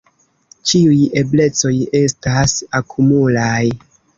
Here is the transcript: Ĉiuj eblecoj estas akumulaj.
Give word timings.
Ĉiuj 0.69 0.95
eblecoj 1.21 1.75
estas 2.01 2.57
akumulaj. 2.81 3.65